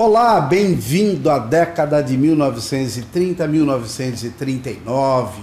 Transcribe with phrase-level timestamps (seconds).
[0.00, 5.42] Olá, bem-vindo à década de 1930 1939.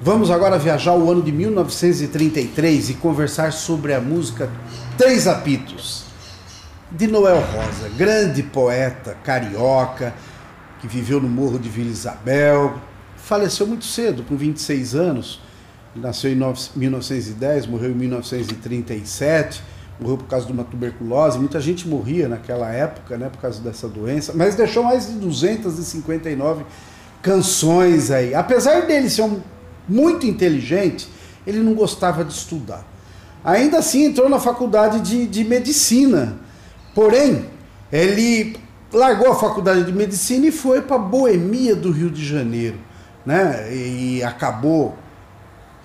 [0.00, 4.50] Vamos agora viajar ao ano de 1933 e conversar sobre a música
[4.96, 6.04] Três Apitos,
[6.90, 10.14] de Noel Rosa, grande poeta carioca
[10.80, 12.74] que viveu no Morro de Vila Isabel,
[13.18, 15.42] faleceu muito cedo, com 26 anos,
[15.94, 16.36] nasceu em
[16.74, 19.62] 1910, morreu em 1937
[20.00, 21.38] morreu por causa de uma tuberculose.
[21.38, 26.64] Muita gente morria naquela época, né, por causa dessa doença, mas deixou mais de 259
[27.22, 28.34] canções aí.
[28.34, 29.40] Apesar dele ser um,
[29.88, 31.08] muito inteligente,
[31.46, 32.84] ele não gostava de estudar.
[33.44, 36.38] Ainda assim entrou na faculdade de, de medicina.
[36.94, 37.46] Porém,
[37.90, 38.56] ele
[38.92, 42.78] largou a faculdade de medicina e foi para a Boemia do Rio de Janeiro,
[43.24, 43.72] né?
[43.72, 44.96] E acabou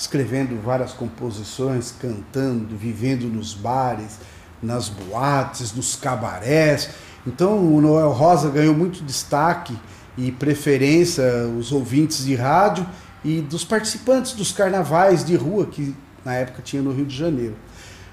[0.00, 4.18] escrevendo várias composições, cantando, vivendo nos bares,
[4.62, 6.88] nas boates, nos cabarés.
[7.26, 9.76] Então o Noel Rosa ganhou muito destaque
[10.16, 11.22] e preferência
[11.58, 12.86] os ouvintes de rádio
[13.22, 17.54] e dos participantes dos carnavais de rua que na época tinha no Rio de Janeiro.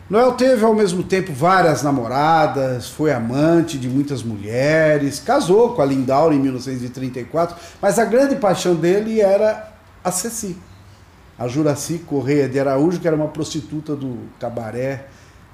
[0.09, 5.85] Noel teve ao mesmo tempo várias namoradas, foi amante de muitas mulheres, casou com a
[5.85, 9.71] Lindaura em 1934, mas a grande paixão dele era
[10.03, 10.57] a Ceci
[11.37, 15.07] a Juraci Correia de Araújo, que era uma prostituta do cabaré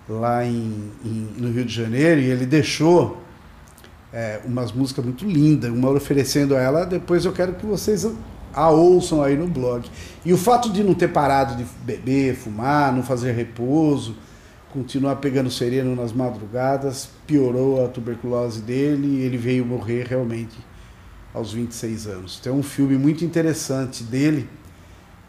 [0.08, 3.22] lá em, em no Rio de Janeiro, e ele deixou
[4.12, 8.06] é, umas músicas muito lindas, uma oferecendo a ela, depois eu quero que vocês
[8.53, 9.90] a ouçam aí no blog.
[10.23, 14.16] E o fato de não ter parado de beber, fumar, não fazer repouso,
[14.72, 20.56] continuar pegando sereno nas madrugadas, piorou a tuberculose dele e ele veio morrer realmente
[21.34, 22.40] aos 26 anos.
[22.40, 24.47] Tem um filme muito interessante dele,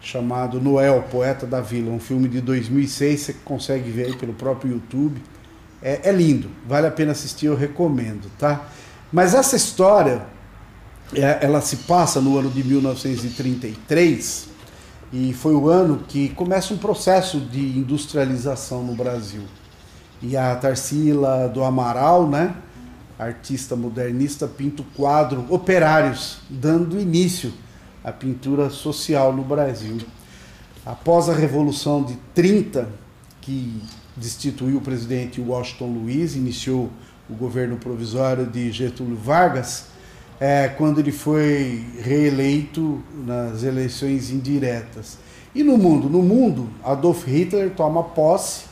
[0.04, 4.72] chamado Noel, Poeta da Vila, um filme de 2006, você consegue ver aí pelo próprio
[4.72, 5.20] YouTube.
[5.82, 8.66] É, é lindo, vale a pena assistir, eu recomendo, tá?
[9.10, 10.26] Mas essa história,
[11.14, 14.48] é, ela se passa no ano de 1933
[15.12, 19.42] e foi o ano que começa um processo de industrialização no Brasil.
[20.20, 22.54] E a Tarsila do Amaral, né,
[23.18, 27.52] artista modernista, pinta o quadro Operários, dando início
[28.04, 29.96] a pintura social no Brasil.
[30.84, 32.86] Após a Revolução de 30,
[33.40, 33.80] que
[34.14, 36.90] destituiu o presidente Washington Luiz, iniciou
[37.28, 39.86] o governo provisório de Getúlio Vargas,
[40.38, 45.16] é, quando ele foi reeleito nas eleições indiretas.
[45.54, 46.10] E no mundo?
[46.10, 48.64] No mundo, Adolf Hitler toma posse,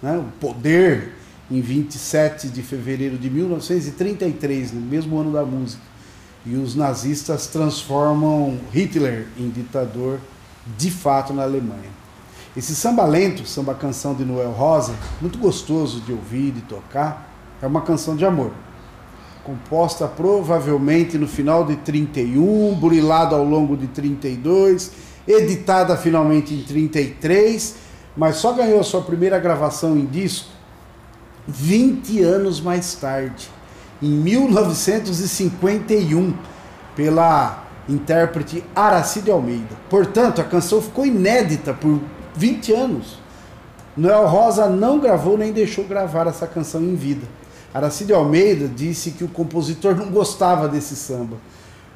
[0.00, 1.14] né, o poder,
[1.50, 5.82] em 27 de fevereiro de 1933, no mesmo ano da música
[6.46, 10.20] e os nazistas transformam Hitler em ditador
[10.78, 11.90] de fato na Alemanha.
[12.56, 17.28] Esse samba lento, samba canção de Noel Rosa, muito gostoso de ouvir de tocar,
[17.60, 18.52] é uma canção de amor.
[19.44, 24.92] Composta provavelmente no final de 31, burilada ao longo de 32,
[25.26, 27.76] editada finalmente em 33,
[28.16, 30.56] mas só ganhou sua primeira gravação em disco
[31.48, 33.48] 20 anos mais tarde,
[34.02, 36.34] em 1951
[36.94, 39.74] pela intérprete Aracide Almeida.
[39.88, 42.00] Portanto, a canção ficou inédita por
[42.34, 43.18] 20 anos.
[43.96, 47.26] Noel Rosa não gravou nem deixou gravar essa canção em vida.
[47.72, 51.36] Aracide Almeida disse que o compositor não gostava desse samba.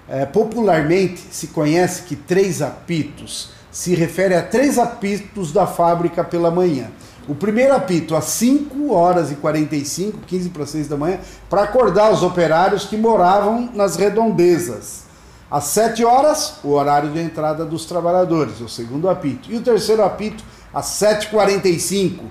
[0.08, 6.50] É, popularmente se conhece que Três Apitos se refere a três apitos da fábrica pela
[6.50, 6.90] manhã.
[7.30, 12.10] O primeiro apito às 5 horas e 45, 15 para 6 da manhã, para acordar
[12.10, 15.04] os operários que moravam nas redondezas.
[15.48, 19.48] Às 7 horas, o horário de entrada dos trabalhadores, o segundo apito.
[19.48, 20.42] E o terceiro apito,
[20.74, 22.22] às 7h45,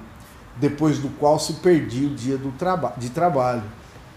[0.57, 3.63] depois do qual se perdia o dia do traba de trabalho.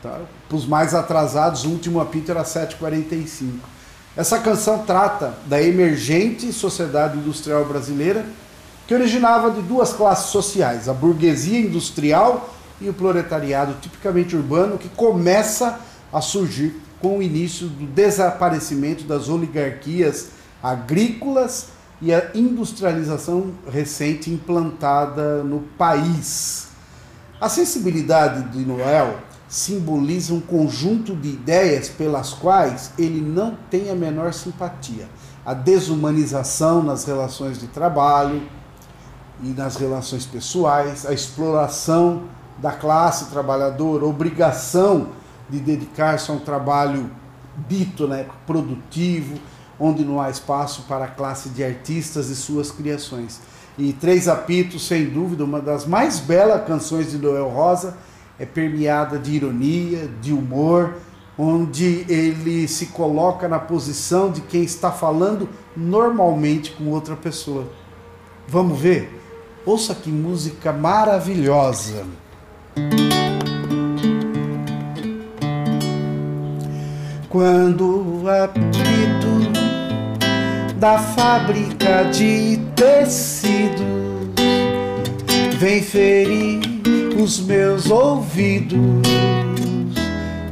[0.03, 0.19] Tá?
[0.48, 3.53] Para os mais atrasados, o último apito era às 7h45.
[4.16, 8.26] Essa canção trata da emergente sociedade industrial brasileira
[8.92, 14.91] que originava de duas classes sociais, a burguesia industrial e o proletariado tipicamente urbano, que
[14.91, 15.80] começa
[16.12, 20.28] a surgir com o início do desaparecimento das oligarquias
[20.62, 21.68] agrícolas
[22.03, 26.68] e a industrialização recente implantada no país.
[27.41, 33.95] A sensibilidade de Noel simboliza um conjunto de ideias pelas quais ele não tem a
[33.95, 35.09] menor simpatia.
[35.47, 38.42] A desumanização nas relações de trabalho,
[39.43, 42.23] e nas relações pessoais, a exploração
[42.59, 45.09] da classe trabalhadora, obrigação
[45.49, 47.11] de dedicar-se a um trabalho
[47.69, 49.39] dito né, produtivo,
[49.79, 53.41] onde não há espaço para a classe de artistas e suas criações.
[53.77, 57.97] E Três Apitos, sem dúvida, uma das mais belas canções de Noel Rosa,
[58.39, 60.95] é permeada de ironia, de humor,
[61.39, 67.67] onde ele se coloca na posição de quem está falando normalmente com outra pessoa.
[68.48, 69.21] Vamos ver?
[69.65, 72.04] Ouça que música maravilhosa.
[77.28, 78.83] Quando o apito
[80.77, 83.86] da fábrica de tecidos
[85.59, 86.60] vem ferir
[87.22, 88.78] os meus ouvidos,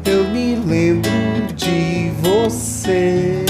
[0.07, 1.11] eu me lembro
[1.57, 3.45] de você.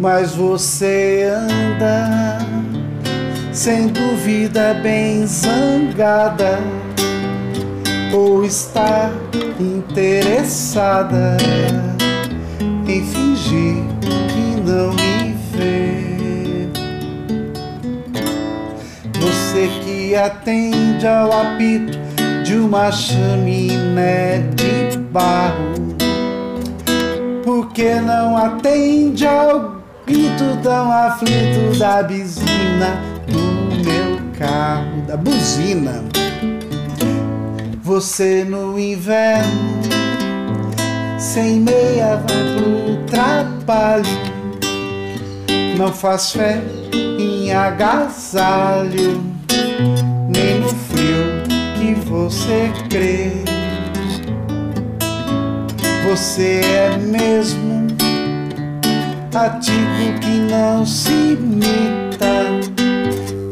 [0.00, 2.38] Mas você anda
[3.52, 6.58] sem dúvida bem zangada
[8.10, 9.10] ou está
[9.60, 11.36] interessada
[12.88, 13.84] em fingir
[14.30, 16.70] que não me vê.
[19.20, 21.98] Você que atende ao apito
[22.42, 25.74] de uma chaminé de barro,
[27.44, 29.79] por que não atende ao
[30.10, 36.02] grito tão aflito da buzina do meu carro, da buzina?
[37.82, 39.80] Você no inverno,
[41.16, 44.04] sem meia, vai pro trabalho.
[45.78, 46.60] Não faz fé
[46.92, 49.22] em agasalho,
[50.28, 51.44] nem no frio
[51.78, 53.44] que você crê.
[56.08, 57.79] Você é mesmo
[59.38, 62.44] ativo que não se imita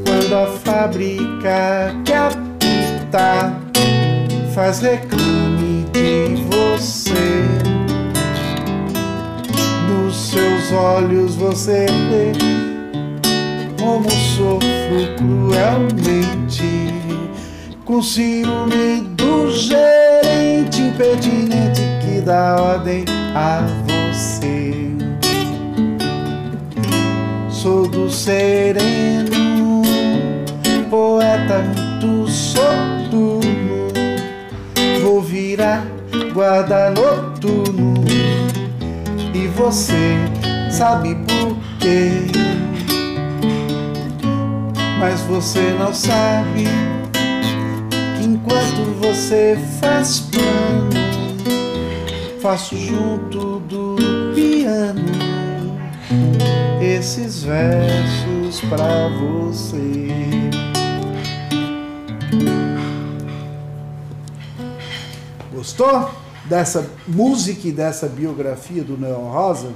[0.05, 3.53] quando a fábrica que apita
[4.55, 7.45] faz reclame de você.
[9.89, 12.33] Nos seus olhos você vê
[13.81, 16.93] como sofro cruelmente
[17.85, 23.05] com ciúme do gerente impertinente que dá ordem
[23.35, 24.78] a você.
[28.09, 29.83] Do sereno,
[30.89, 33.89] poeta muito soturno.
[35.03, 35.85] Vou virar
[36.33, 37.93] guarda noturno.
[39.35, 40.17] E você
[40.71, 42.23] sabe por quê.
[44.99, 46.65] Mas você não sabe
[48.17, 50.89] que enquanto você faz plano,
[52.41, 53.97] faço junto do
[54.35, 55.29] piano
[56.99, 60.09] esses versos pra você.
[65.55, 66.11] Gostou
[66.47, 69.73] dessa música e dessa biografia do Neon Rosa?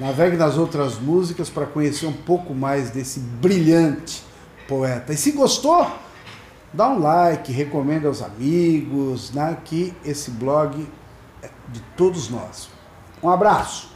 [0.00, 4.24] Navegue nas outras músicas para conhecer um pouco mais desse brilhante
[4.66, 5.12] poeta.
[5.12, 5.86] E se gostou,
[6.72, 10.88] dá um like, recomenda aos amigos, né, que esse blog
[11.40, 12.68] é de todos nós.
[13.22, 13.91] Um abraço.